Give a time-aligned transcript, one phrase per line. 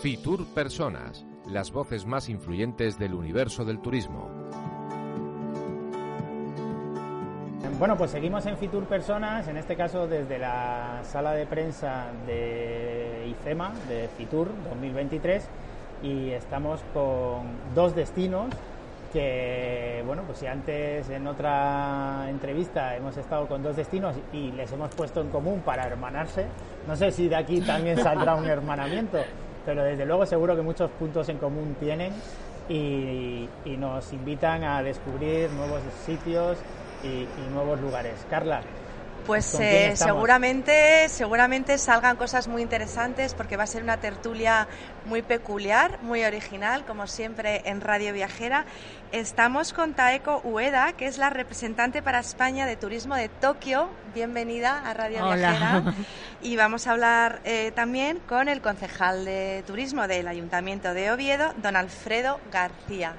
[0.00, 4.30] Fitur Personas, las voces más influyentes del universo del turismo.
[7.80, 13.26] Bueno, pues seguimos en Fitur Personas, en este caso desde la sala de prensa de
[13.30, 15.48] IFEMA, de Fitur 2023,
[16.04, 18.54] y estamos con dos destinos
[19.12, 24.72] que, bueno, pues si antes en otra entrevista hemos estado con dos destinos y les
[24.72, 26.46] hemos puesto en común para hermanarse,
[26.86, 29.18] no sé si de aquí también saldrá un hermanamiento,
[29.64, 32.12] pero desde luego seguro que muchos puntos en común tienen
[32.68, 36.58] y, y nos invitan a descubrir nuevos sitios
[37.02, 38.26] y, y nuevos lugares.
[38.28, 38.60] Carla,
[39.28, 43.98] pues ¿Con quién eh, seguramente, seguramente salgan cosas muy interesantes porque va a ser una
[43.98, 44.66] tertulia
[45.04, 48.64] muy peculiar, muy original, como siempre en Radio Viajera.
[49.12, 53.90] Estamos con Taeko Ueda, que es la representante para España de Turismo de Tokio.
[54.14, 55.36] Bienvenida a Radio Hola.
[55.36, 55.94] Viajera.
[56.40, 61.52] Y vamos a hablar eh, también con el concejal de Turismo del Ayuntamiento de Oviedo,
[61.60, 63.12] don Alfredo García.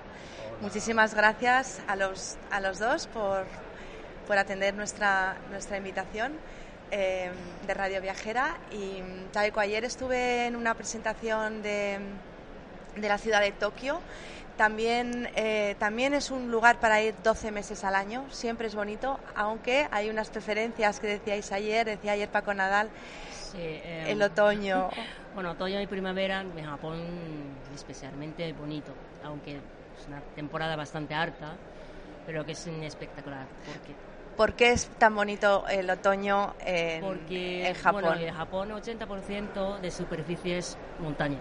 [0.62, 3.46] Muchísimas gracias a los, a los dos por,
[4.30, 6.34] por atender nuestra, nuestra invitación
[6.92, 7.32] eh,
[7.66, 8.58] de Radio Viajera.
[8.72, 9.02] Y
[9.34, 11.98] Taeko, ayer estuve en una presentación de,
[12.96, 14.02] de la ciudad de Tokio.
[14.56, 19.20] También, eh, también es un lugar para ir 12 meses al año, siempre es bonito,
[19.36, 22.90] aunque hay unas preferencias que decíais ayer, decía ayer Paco Nadal,
[23.32, 24.90] Sí, eh, el otoño.
[25.34, 27.00] Bueno, otoño y primavera en Japón
[27.74, 28.92] especialmente bonito,
[29.24, 31.56] aunque es una temporada bastante harta,
[32.26, 33.46] pero que es espectacular.
[33.66, 33.94] Porque,
[34.40, 38.04] ¿Por qué es tan bonito el otoño en, porque en Japón?
[38.06, 41.40] Bueno, en Japón 80% de superficie es montaña.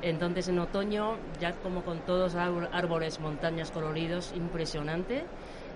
[0.00, 5.24] Entonces en otoño, ya como con todos árbol- árboles, montañas coloridos, impresionante.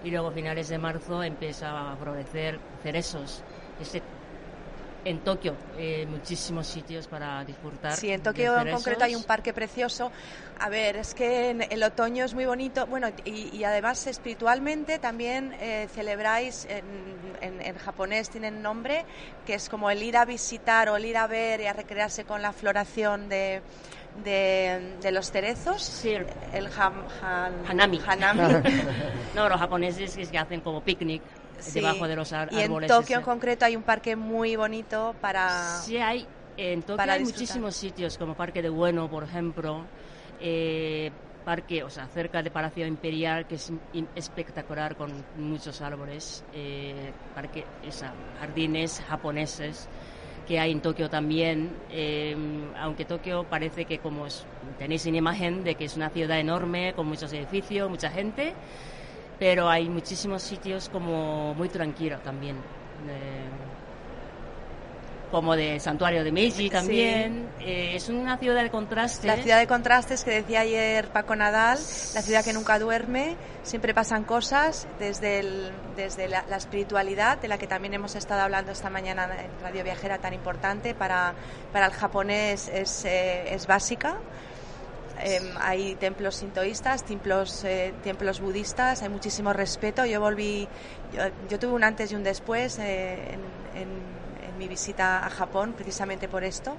[0.03, 3.43] Y luego a finales de marzo empieza a florecer cerezos.
[5.05, 7.93] En Tokio, eh, muchísimos sitios para disfrutar.
[7.97, 10.11] Sí, en Tokio en concreto hay un parque precioso.
[10.59, 12.87] A ver, es que en el otoño es muy bonito.
[12.87, 16.85] Bueno, y, y además espiritualmente también eh, celebráis, en,
[17.41, 19.05] en- en japonés tienen nombre,
[19.47, 22.25] que es como el ir a visitar o el ir a ver y a recrearse
[22.25, 23.63] con la floración de,
[24.25, 25.83] de, de los cerezos.
[25.83, 26.11] Sí,
[26.53, 28.01] El ham- han- Hanami.
[28.07, 28.41] hanami.
[29.35, 31.23] No, los japoneses es que hacen como picnic
[31.63, 31.73] Sí.
[31.81, 32.89] debajo de los ar- Y en árboles.
[32.89, 35.77] Tokio en concreto hay un parque muy bonito para...
[35.83, 36.27] Sí, hay.
[36.57, 37.41] En Tokio hay disfrutar.
[37.41, 39.85] muchísimos sitios, como Parque de Bueno, por ejemplo.
[40.41, 41.11] eh,
[41.45, 43.73] parque, o sea, cerca de Palacio Imperial, que es
[44.15, 46.45] espectacular con muchos árboles.
[46.55, 49.89] eh, parque, esa, jardines japoneses
[50.47, 51.71] que hay en Tokio también.
[51.91, 52.37] eh,
[52.79, 54.45] aunque Tokio parece que, como es-
[54.79, 58.53] tenéis una imagen de que es una ciudad enorme, con muchos edificios, mucha gente,
[59.41, 62.57] pero hay muchísimos sitios como muy tranquilos también.
[63.09, 63.49] eh,
[65.31, 67.49] como de Santuario de Meiji también.
[67.61, 69.29] Eh, es una ciudad de contraste.
[69.29, 73.95] La ciudad de contrastes que decía ayer Paco Nadal, la ciudad que nunca duerme, siempre
[73.95, 78.73] pasan cosas desde, el- desde la, la espiritualidad, de la que también hemos estado hablando
[78.73, 81.33] esta mañana en Radio Viajera, tan importante para,
[81.73, 84.17] para el japonés es, eh, es básica.
[85.23, 90.05] Em, hay templos sintoístas, templos, eh, templos budistas, hay muchísimo respeto.
[90.07, 90.67] Yo volví,
[91.13, 93.35] yo, yo tuve un antes y un después eh,
[93.75, 96.77] en, en- en mi visita a Japón, precisamente por esto.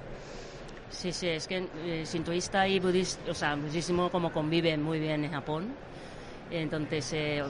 [0.90, 5.24] Sí, sí, es que eh, sintoísta y budista, o sea, muchísimo como conviven muy bien
[5.24, 5.68] en Japón.
[6.50, 7.42] Entonces, eh,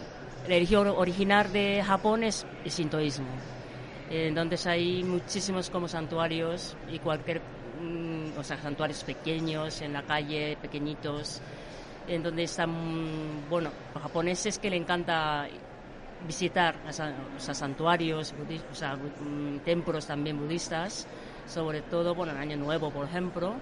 [0.44, 3.26] la religión original de Japón es el sintoísmo.
[4.10, 7.40] Eh, Entonces hay muchísimos como santuarios y cualquier,
[7.80, 11.40] mm, o sea, santuarios pequeños en la calle, pequeñitos,
[12.08, 15.46] en donde están, bueno, los japoneses que le encanta
[16.26, 18.34] visitar o sea, santuarios,
[18.70, 21.06] o sea, mm, templos también budistas,
[21.46, 23.54] sobre todo, bueno, en Año Nuevo, por ejemplo,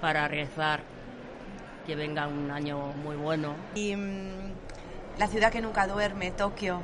[0.00, 0.80] para rezar
[1.86, 3.54] que venga un año muy bueno.
[3.74, 4.52] Y mm,
[5.18, 6.82] la ciudad que nunca duerme, Tokio,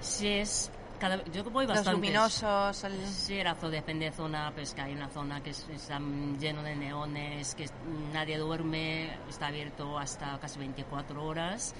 [0.00, 1.92] Sí, es cada, yo voy los bastante.
[1.92, 5.66] luminosos, el- Sí, la zona, depende de zona, pues que hay una zona que es-
[5.68, 5.98] está
[6.38, 7.68] lleno de neones, que
[8.12, 11.74] nadie duerme, está abierto hasta casi 24 horas.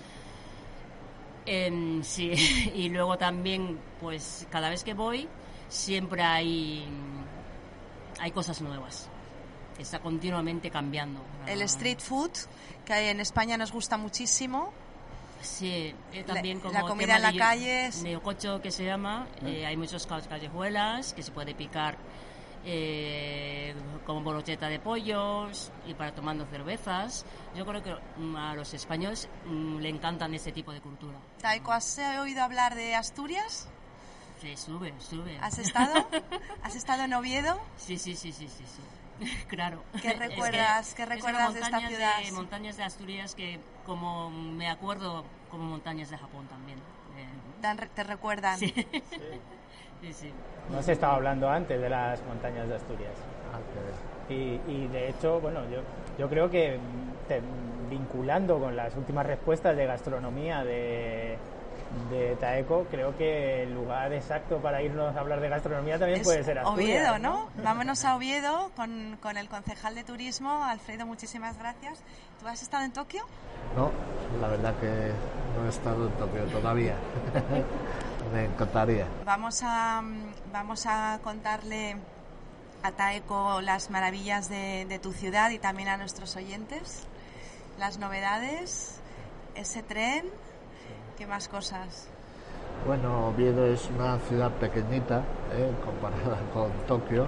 [1.46, 2.32] Em, sí,
[2.74, 5.28] y luego también, pues cada vez que voy,
[5.68, 6.84] siempre hay,
[8.20, 9.08] hay cosas nuevas.
[9.78, 11.20] Está continuamente cambiando.
[11.46, 12.30] el Ah, street food,
[12.84, 14.72] que en España nos gusta muchísimo.
[15.46, 19.26] Sí, eh, La- también como la comida en la calle es- Neococho que se llama,
[19.44, 21.96] eh, hay muchas ca- callejuelas que se puede picar
[22.68, 27.24] eh, como brocheta de pollos y para tomando cervezas.
[27.54, 31.16] Yo creo que mm, a los españoles mm, le encantan ese tipo de cultura.
[31.40, 33.68] Taiko, ¿has oído hablar de Asturias?
[34.40, 35.38] Sí, sube, sube.
[35.40, 36.08] ¿Has estado?
[36.62, 37.56] ¿Has estado en Oviedo?
[37.76, 38.64] Sí, sí, sí, sí, sí.
[38.66, 39.26] sí.
[39.48, 39.82] claro.
[40.02, 42.18] ¿Qué recuerdas, ¿qué recuerdas de esta ciudad?
[42.22, 46.78] De, montañas de Asturias que como me acuerdo como montañas de Japón también.
[47.16, 48.58] Eh, ¿Te recuerdan?
[48.58, 48.72] Sí.
[50.00, 50.32] sí, sí.
[50.70, 53.12] No se estaba hablando antes de las montañas de Asturias.
[53.52, 55.80] Ah, y, y, de hecho, bueno, yo,
[56.18, 56.78] yo creo que
[57.28, 57.40] te,
[57.88, 61.38] vinculando con las últimas respuestas de gastronomía de,
[62.10, 66.44] de Taeco, creo que el lugar exacto para irnos a hablar de gastronomía también puede
[66.44, 67.00] ser Asturias.
[67.02, 67.48] Oviedo, ¿no?
[67.62, 72.02] Vámonos a Oviedo con, con, el concejal de turismo, Alfredo, muchísimas gracias.
[72.40, 73.24] ¿Tú has estado en Tokio?
[73.74, 73.90] No,
[74.40, 75.12] la verdad que
[75.58, 76.94] no he estado en Tokio todavía.
[78.32, 79.06] Me encantaría.
[79.24, 80.02] Vamos a,
[80.52, 81.96] vamos a contarle
[82.82, 87.06] a Taeco las maravillas de, de tu ciudad y también a nuestros oyentes,
[87.78, 89.00] las novedades,
[89.54, 90.26] ese tren,
[91.16, 92.08] ¿qué más cosas?
[92.86, 95.22] Bueno, Oviedo es una ciudad pequeñita
[95.52, 97.26] eh, comparada con Tokio,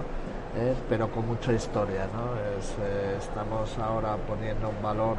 [0.55, 2.07] eh, pero con mucha historia.
[2.13, 2.35] ¿no?
[2.39, 5.17] Eh, estamos ahora poniendo en valor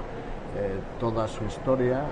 [0.99, 2.03] toda su historia.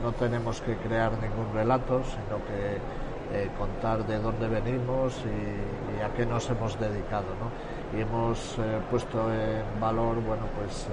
[0.00, 6.14] no tenemos que crear ningún relato, sino que contar de dónde venimos y, y, a
[6.14, 7.26] qué nos hemos dedicado.
[7.40, 7.98] ¿no?
[7.98, 8.56] Y hemos
[8.92, 10.86] puesto en valor, bueno, pues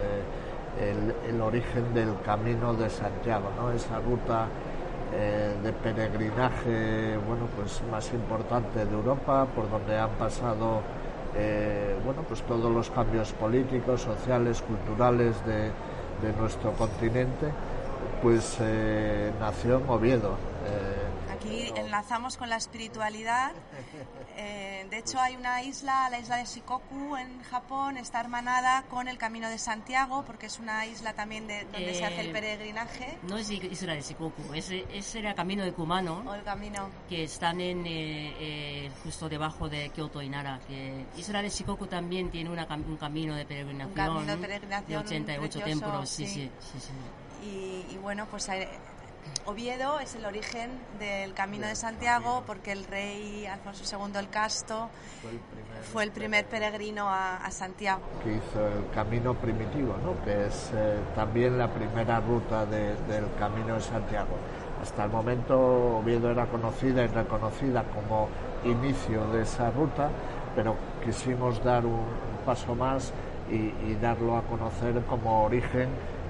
[0.82, 3.72] el, el, origen del Camino de Santiago, ¿no?
[3.72, 4.48] esa ruta
[5.14, 10.82] eh, de peregrinaje bueno pues más importante de Europa por donde han pasado
[11.36, 15.72] eh, bueno pues todos los cambios políticos sociales culturales de,
[16.26, 17.48] de nuestro continente
[18.22, 20.36] pues eh, nació en Oviedo
[21.42, 23.52] aquí enlazamos con la espiritualidad.
[24.38, 29.08] Eh, de hecho, hay una isla, la isla de Shikoku en Japón, está hermanada con
[29.08, 32.32] el Camino de Santiago, porque es una isla también de, donde eh, se hace el
[32.32, 33.18] peregrinaje.
[33.24, 36.24] No es isla de Shikoku, ese, ese era el Camino de Kumano.
[36.26, 36.90] O el camino.
[37.10, 40.60] Que están en, eh, justo debajo de Kyoto y Nara.
[40.68, 43.90] Que isla de Shikoku también tiene una, un camino de peregrinación.
[43.90, 44.88] Un camino de peregrinación.
[44.88, 46.50] De 88 templos, sí, sí.
[46.60, 46.92] sí, sí
[47.44, 48.50] y, y, bueno, pues
[49.46, 54.90] Oviedo es el origen del Camino de Santiago porque el rey Alfonso II el Casto
[55.92, 58.02] fue el primer, peregrino a, Santiago.
[58.24, 60.24] Que hizo el camino primitivo, ¿no?
[60.24, 64.38] que es eh, también la primera ruta del Camino de Santiago.
[64.82, 68.30] Hasta el momento Oviedo era conocida y reconocida como
[68.64, 70.10] inicio de esa ruta,
[70.56, 72.06] pero quisimos dar un,
[72.46, 73.14] paso más
[73.52, 75.90] y, darlo a conocer como origen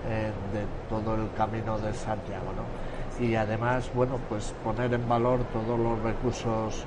[0.09, 2.53] eh, de todo el camino de Santiago.
[2.55, 2.91] ¿no?
[3.19, 6.85] y además, bueno, pues poner en valor todos los recursos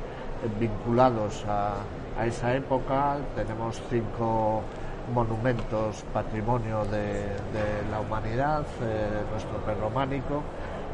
[0.59, 1.77] vinculados a,
[2.25, 3.17] esa época.
[3.35, 4.63] Tenemos cinco
[5.13, 7.27] monumentos patrimonio de,
[7.91, 10.43] la humanidad, eh, nuestro perrománico,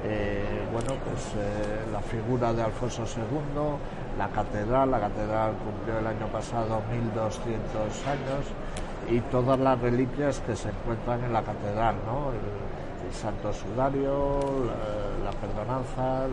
[0.04, 6.06] eh, bueno, pues eh, la figura de Alfonso II, la catedral, la catedral cumplió el
[6.06, 8.46] año pasado 1200 años
[9.10, 12.30] y todas las reliquias que se encuentran en la catedral, ¿no?
[12.32, 12.70] El,
[13.10, 16.28] Santo Sudario, la, la Perdonanza,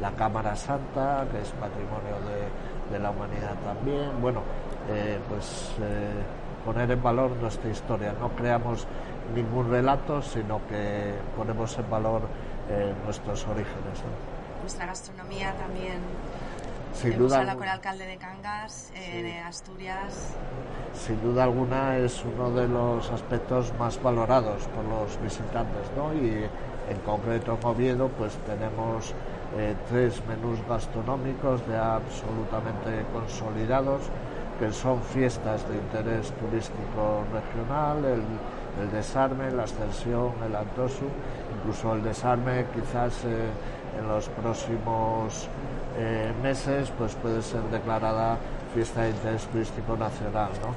[0.00, 4.10] la, Cámara Santa, que es patrimonio de, de la humanidad también.
[4.22, 4.42] Bueno,
[4.90, 6.22] eh, pues eh,
[6.64, 8.14] poner en valor nuestra historia.
[8.20, 8.86] No creamos
[9.34, 12.22] ningún relato, sino que ponemos en valor
[12.70, 14.02] eh, nuestros orígenes.
[14.60, 15.98] Nuestra gastronomía también
[16.94, 19.36] sin duda con el alcalde de Cangas, en sí.
[19.38, 20.34] Asturias.
[20.94, 26.14] Sin duda alguna es uno de los aspectos más valorados por los visitantes, ¿no?
[26.14, 26.46] Y
[26.88, 29.12] en concreto en Oviedo, pues tenemos
[29.56, 34.02] eh, tres menús gastronómicos ya absolutamente consolidados,
[34.58, 38.22] que son fiestas de interés turístico regional, el,
[38.82, 41.06] el desarme, la ascensión, el antosu,
[41.58, 43.48] incluso el desarme quizás eh,
[43.98, 45.48] en los próximos
[45.96, 48.38] eh, meses pues puede ser declarada
[48.74, 50.50] fiesta de interés turístico nacional.
[50.62, 50.74] ¿no?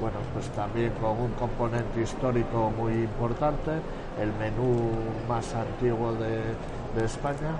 [0.00, 3.72] Bueno, pues también con un componente histórico muy importante,
[4.18, 4.90] el menú
[5.28, 6.40] más antiguo de,
[6.96, 7.52] de España.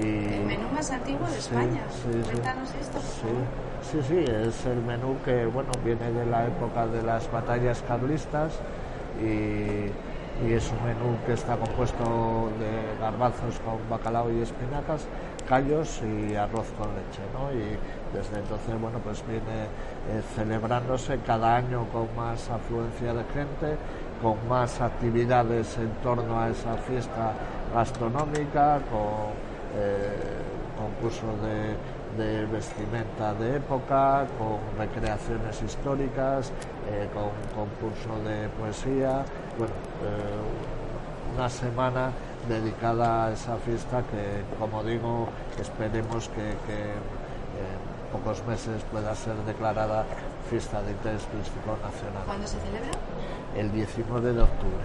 [0.00, 1.82] Y, el menú más antiguo de España.
[1.90, 2.98] Sí, Cuéntanos sí, esto.
[3.00, 7.82] Sí, sí, sí, es el menú que bueno viene de la época de las batallas
[7.88, 8.52] carlistas
[9.20, 9.90] y,
[10.46, 15.06] y es un menú que está compuesto de garbanzos con bacalao y espinacas
[15.50, 17.52] callos y arroz con leche, ¿no?
[17.52, 17.76] Y
[18.16, 23.76] desde entonces, bueno, pues viene eh, celebrándose cada año con más afluencia de gente,
[24.22, 27.32] con más actividades en torno a esa fiesta
[27.74, 29.34] gastronómica, con
[29.74, 30.38] eh,
[30.78, 36.52] concursos de, vestimenta de época, con recreaciones históricas,
[36.90, 39.24] eh, con concurso de poesía,
[39.58, 42.10] bueno, eh, una semana
[42.48, 45.28] dedicada a esa fiesta que, como digo,
[45.60, 50.04] esperemos que, en pocos meses pueda ser declarada
[50.48, 52.22] fiesta de interés turístico nacional.
[52.26, 52.90] ¿Cuándo se celebra?
[53.56, 54.84] El 19 de octubre.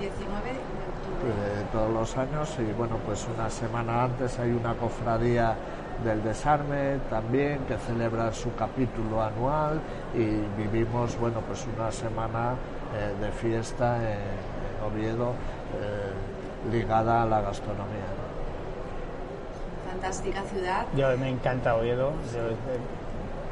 [0.00, 1.56] 19 de octubre.
[1.58, 5.56] De todos los años y bueno, pues una semana antes hay una cofradía
[6.02, 9.80] del desarme también que celebra su capítulo anual
[10.14, 10.24] y
[10.60, 12.54] vivimos bueno pues una semana
[12.96, 15.30] eh, de fiesta en, Oviedo
[15.80, 16.12] eh,
[16.70, 18.06] ligada a la gastronomía.
[19.90, 20.86] Fantástica ciudad.
[20.96, 22.10] Yo me encanta Oviedo.
[22.34, 22.56] Eh,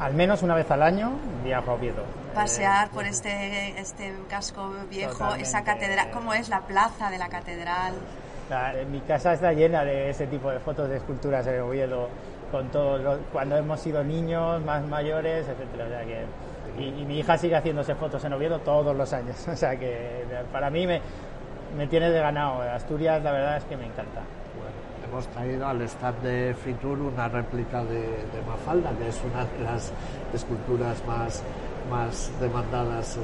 [0.01, 1.13] al menos una vez al año
[1.45, 2.03] viajo a Oviedo.
[2.35, 7.95] Pasear por este, este casco viejo, esa catedral, ¿cómo es la plaza de la catedral?
[8.91, 12.09] mi casa está llena de ese tipo de fotos de esculturas en Oviedo
[12.51, 15.87] con todos cuando hemos sido niños, más mayores, etcétera.
[15.87, 19.37] O sea que, y, mi hija sigue haciéndose fotos en Oviedo todos los años.
[19.49, 21.01] O sea que para mí me,
[21.77, 22.63] me tiene de ganado.
[22.63, 24.23] Asturias, la verdad es que me encanta.
[25.07, 29.59] hemos traído al stand de Fitur una réplica de, de Mafalda, que es una de
[29.65, 29.93] las
[30.33, 31.43] esculturas más,
[31.91, 33.17] más demandadas.
[33.17, 33.21] Eh,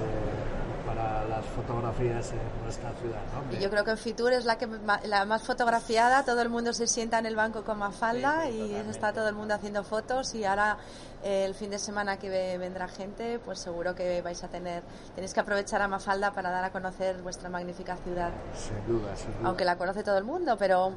[0.99, 3.21] para las fotografías en nuestra ciudad.
[3.53, 4.69] Y yo creo que en Fitur es la, que,
[5.05, 9.13] la más fotografiada, todo el mundo se sienta en el banco con Mafalda y está
[9.13, 10.79] todo el mundo haciendo fotos y ahora
[11.23, 14.83] eh, el fin de semana que vendrá gente, pues seguro que vais a tener,
[15.15, 18.33] tenéis que aprovechar a Mafalda para dar a conocer vuestra magnífica ciudad.
[18.55, 19.49] Sin duda, sin duda.
[19.49, 20.93] Aunque la conoce todo el mundo, pero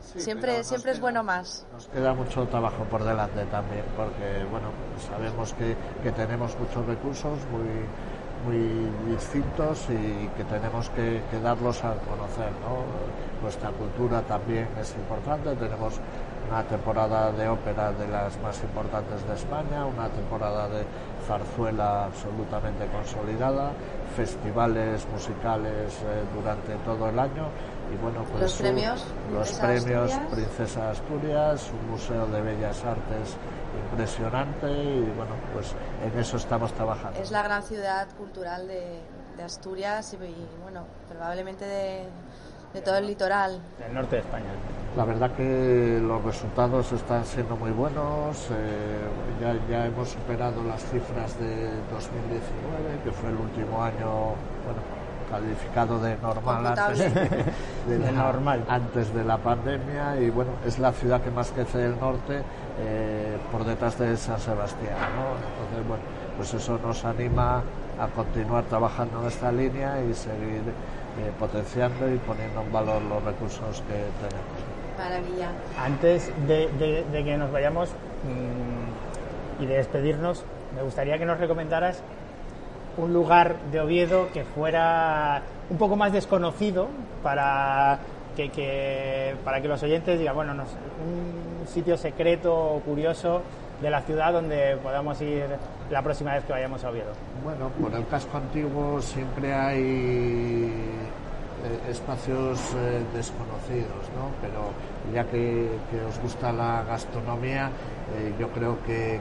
[0.00, 1.64] siempre siempre es bueno más.
[1.72, 4.70] Nos queda mucho trabajo por delante también, porque bueno,
[5.08, 7.86] sabemos que, que tenemos muchos recursos muy
[8.44, 12.50] muy distintos y que tenemos que, darlos a conocer.
[13.42, 15.94] Nuestra cultura también es importante, tenemos
[16.48, 20.84] una temporada de ópera de las más importantes de España, una temporada de
[21.26, 23.72] zarzuela absolutamente consolidada,
[24.16, 27.46] festivales musicales eh, durante todo el año
[27.92, 33.36] y bueno pues los premios los premios Princesa Asturias un museo de bellas artes
[33.90, 37.20] impresionante y bueno, pues en eso estamos trabajando.
[37.20, 39.00] Es la gran ciudad cultural de,
[39.44, 43.58] Asturias y, bueno, probablemente de, todo el litoral.
[43.78, 44.50] Del norte de España.
[44.94, 48.48] La verdad que los resultados están siendo muy buenos.
[48.50, 48.98] Eh,
[49.40, 54.34] ya, ya, hemos superado las cifras de 2019, que fue el último año,
[54.66, 54.99] bueno,
[55.30, 56.98] calificado de normal antes
[57.88, 58.64] de, la, normal.
[58.68, 62.42] antes de la pandemia y bueno es la ciudad que más crece del norte
[62.78, 66.02] eh, por detrás de San Sebastián entonces bueno
[66.36, 67.62] pues eso nos anima
[67.98, 70.62] a continuar trabajando en esta línea y seguir
[71.18, 74.70] eh, potenciando y poniendo en valor los recursos que tenemos.
[74.96, 75.50] Maravilla.
[75.78, 80.44] Antes de, que nos vayamos mm, y de despedirnos
[80.74, 82.02] me gustaría que nos recomendaras
[83.00, 86.88] un lugar de Oviedo que fuera un poco más desconocido
[87.22, 87.98] para
[88.36, 93.42] que, para que los oyentes digan, bueno, no un sitio secreto o curioso
[93.82, 95.44] de la ciudad donde podamos ir
[95.90, 97.12] la próxima vez que vayamos a Oviedo.
[97.44, 100.72] Bueno, por el casco antiguo siempre hay
[101.64, 104.30] eh, espacios eh, desconocidos, ¿no?
[104.40, 104.72] Pero
[105.12, 105.68] ya que,
[106.08, 107.70] os gusta la gastronomía,
[108.16, 109.20] eh, yo creo que,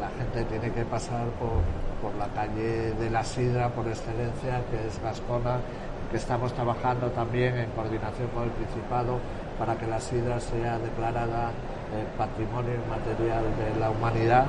[0.00, 1.62] la gente tiene que pasar por,
[2.02, 5.58] por, la calle de la Sidra por excelencia, que es Gascona,
[6.10, 9.18] que estamos trabajando también en coordinación con el Principado
[9.58, 11.50] para que la Sidra sea declarada
[12.16, 14.46] Patrimonio Inmaterial de la Humanidad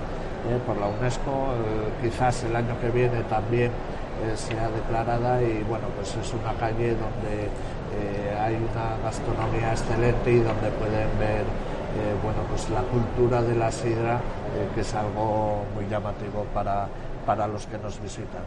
[0.65, 1.55] por la UNESCO.
[2.01, 3.71] quizás el año que viene también
[4.19, 7.47] eh, sea declarada y bueno, pues es una calle donde
[7.95, 11.47] eh, hay una gastronomía excelente y donde pueden ver
[11.95, 14.19] eh, bueno, pues la cultura de la sidra,
[14.75, 16.89] que es algo muy llamativo para,
[17.25, 18.43] para los que nos visitan.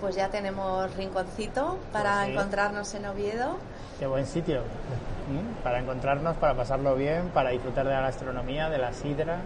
[0.00, 3.56] Pues ya tenemos rinconcito para pues encontrarnos en Oviedo.
[3.98, 4.60] Qué buen sitio.
[4.60, 5.62] ¿Mm?
[5.64, 9.38] Para encontrarnos, para pasarlo bien, para disfrutar de la gastronomía, de la sidra.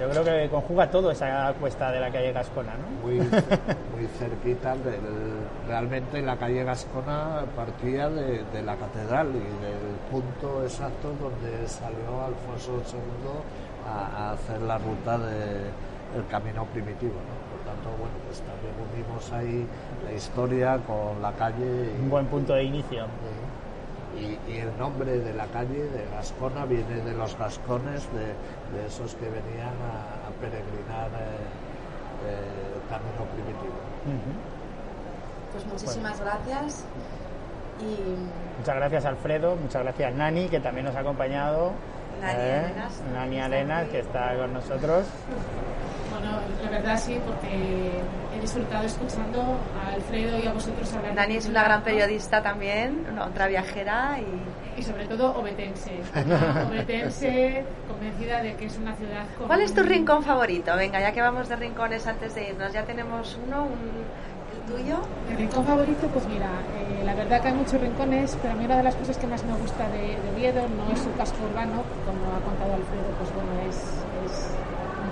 [0.00, 3.06] Yo creo que conjuga todo esa cuesta de la calle Gascona, ¿no?
[3.06, 3.18] Muy,
[3.94, 4.74] muy cerquita,
[5.68, 12.82] realmente la calle Gascona partía de, la catedral y del punto exacto donde salió Alfonso
[12.92, 15.16] II a, hacer la ruta
[16.12, 17.34] del camino primitivo, ¿no?
[17.50, 19.66] Por tanto, bueno, pues también unimos ahí
[20.04, 21.90] la historia con la calle.
[22.00, 23.06] Un buen punto de inicio.
[24.18, 29.24] Y, el nombre de la calle de Gascona viene de los gascones, de, esos que
[29.24, 31.34] venían a, peregrinar eh,
[32.26, 33.74] eh, el camino primitivo.
[35.52, 36.84] Pues muchísimas gracias.
[37.80, 38.58] Y...
[38.58, 41.72] Muchas gracias Alfredo, muchas gracias Nani, que también nos ha acompañado
[42.20, 42.58] Nani ¿eh?
[42.64, 43.02] Arenas.
[43.12, 45.06] Nani Arenas, que está con nosotros.
[46.10, 48.00] Bueno, la verdad sí, porque
[48.36, 49.42] he disfrutado escuchando
[49.82, 51.14] a Alfredo y a vosotros hablar.
[51.14, 54.80] Nani es una gran periodista también, una otra viajera y...
[54.80, 55.92] Y sobre todo obetense.
[56.68, 59.46] obetense, convencida de que es una ciudad con...
[59.46, 60.74] ¿Cuál es tu rincón favorito?
[60.76, 64.04] Venga, ya que vamos de rincones antes de irnos, ya tenemos uno, un-
[64.52, 64.96] el tuyo.
[65.28, 68.64] Mi rincón favorito, pues mira, eh, la verdad que hay muchos rincones, pero a mí
[68.64, 71.36] una de las cosas que más me gusta de, de Oviedo no es su casco
[71.44, 73.76] urbano, como ha contado Alfredo, pues bueno, es,
[74.24, 74.34] es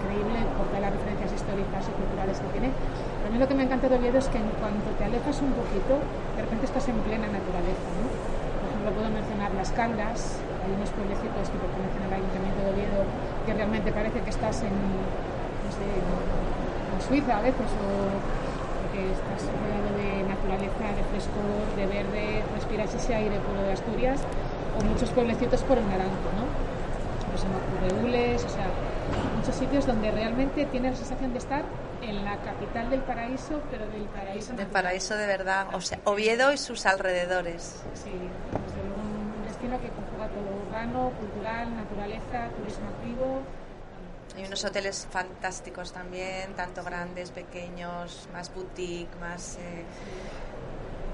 [0.01, 2.71] increíble porque las referencias históricas y culturales que tiene.
[2.73, 5.37] Pero a mí lo que me encanta de Oviedo es que en cuanto te alejas
[5.45, 6.01] un poquito,
[6.37, 7.89] de repente estás en plena naturaleza.
[7.93, 13.01] Por ejemplo, puedo mencionar Las Caldas, hay unos pueblecitos que pertenecen al Ayuntamiento de Oviedo
[13.45, 18.42] que realmente parece que estás en, no sé, en Suiza a veces o
[18.93, 24.21] porque estás rodeado de naturaleza, de frescor, de verde, respiras ese aire puro de Asturias,
[24.79, 26.45] o muchos pueblecitos por el Naranjo, ¿no?
[27.33, 28.67] Ocurre Ules, o sea,
[29.37, 31.63] muchos sitios donde realmente tienes la sensación de estar
[32.03, 34.83] en la capital del paraíso, pero del paraíso Del natural.
[34.83, 37.83] paraíso de verdad, o sea, Oviedo y sus alrededores.
[37.95, 43.41] Sí, desde luego un destino que conjuga todo urbano, cultural, naturaleza, turismo activo.
[44.37, 49.59] Hay unos hoteles fantásticos también, tanto grandes, pequeños, más boutique, más...
[49.59, 49.85] eh,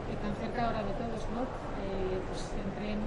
[0.08, 1.42] y tan cerca ahora de todos, ¿no?
[1.42, 2.98] Eh, pues en tren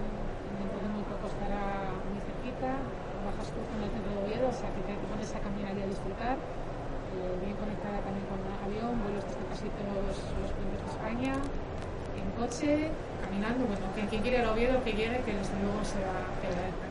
[0.60, 2.76] dentro de muy poco estará muy cerquita,
[3.24, 5.82] bajas justo en el centro de Oviedo, o sea que te pones a caminar y
[5.82, 8.38] a disfrutar, eh, bien conectada también con
[8.68, 11.34] avión, vuelos desde casi todos los pueblos de España,
[12.20, 12.92] en coche,
[13.24, 16.20] caminando, bueno, que quien quiere ir a Oviedo, que llegue, que desde luego se va
[16.20, 16.91] a quedar.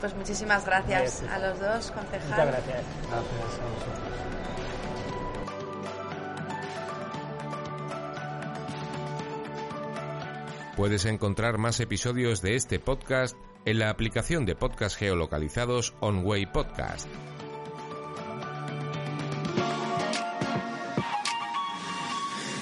[0.00, 1.30] Pues muchísimas gracias Gracias.
[1.32, 2.46] a los dos, Muchas concejal.
[2.48, 2.84] gracias.
[3.10, 4.16] Gracias a vosotros.
[10.76, 17.08] Puedes encontrar más episodios de este podcast en la aplicación de podcast geolocalizados OnWay Podcast.